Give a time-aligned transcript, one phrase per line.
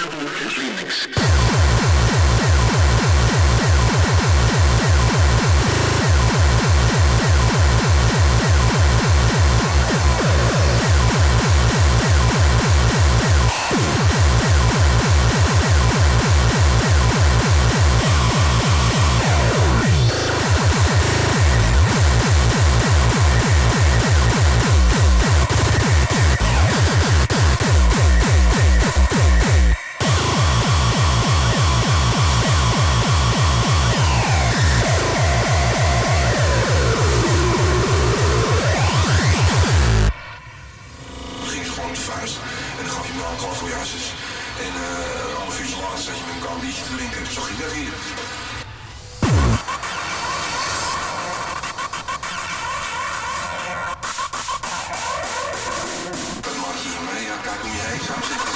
[0.00, 1.49] Linux.
[43.40, 44.12] was al voor is.
[44.58, 47.32] En een half uur later zat je met een koud biertje te drinken.
[47.32, 47.92] Zo ging dat hier.
[56.44, 57.24] Wat maak je hiermee.
[57.24, 58.00] Ja, kijk om je heen.
[58.06, 58.49] Zou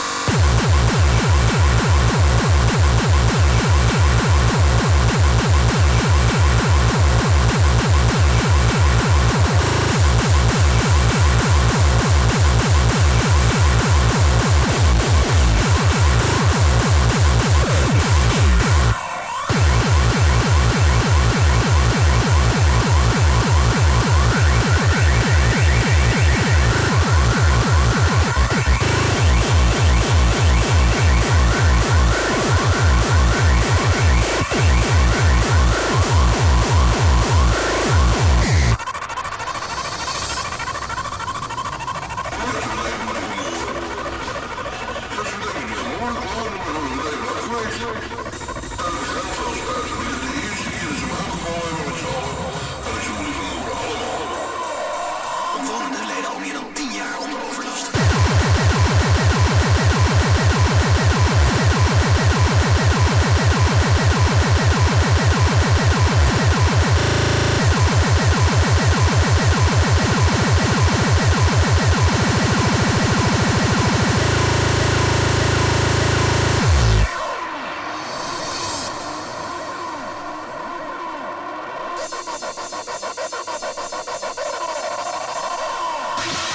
[86.24, 86.53] Bye.